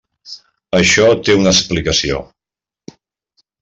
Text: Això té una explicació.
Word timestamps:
Això 0.79 1.05
té 1.29 1.37
una 1.43 1.53
explicació. 1.57 2.25